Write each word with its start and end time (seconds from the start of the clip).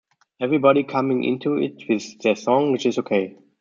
Everybody 0.39 0.81
coming 0.83 1.23
into 1.23 1.57
it 1.59 1.83
with 1.87 2.17
their 2.23 2.35
song, 2.35 2.71
which 2.71 2.87
is 2.87 2.97
okay. 2.97 3.37